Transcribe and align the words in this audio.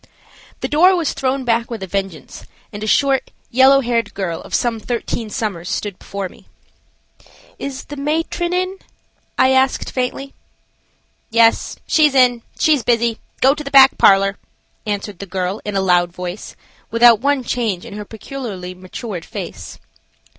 The 0.61 0.67
door 0.67 0.95
was 0.95 1.13
thrown 1.13 1.43
back 1.45 1.69
with 1.69 1.83
a 1.83 1.85
vengeance, 1.85 2.47
and 2.73 2.83
a 2.83 2.87
short, 2.87 3.29
yellow 3.51 3.81
haired 3.81 4.15
girl 4.15 4.41
of 4.41 4.55
some 4.55 4.79
thirteen 4.79 5.29
summers 5.29 5.69
stood 5.69 5.99
before 5.99 6.27
me. 6.27 6.47
"Is 7.59 7.83
the 7.83 7.95
matron 7.97 8.51
in?" 8.51 8.79
I 9.37 9.51
asked, 9.51 9.91
faintly. 9.91 10.33
"Yes, 11.29 11.75
she's 11.85 12.15
in; 12.15 12.41
she's 12.57 12.81
busy. 12.81 13.19
Go 13.41 13.53
to 13.53 13.63
the 13.63 13.69
back 13.69 13.99
parlor," 13.99 14.39
answered 14.87 15.19
the 15.19 15.27
girl, 15.27 15.61
in 15.63 15.75
a 15.75 15.81
loud 15.81 16.11
voice, 16.11 16.55
without 16.89 17.19
one 17.21 17.43
change 17.43 17.85
in 17.85 17.93
her 17.93 18.03
peculiarly 18.03 18.73
matured 18.73 19.23
face. 19.23 19.77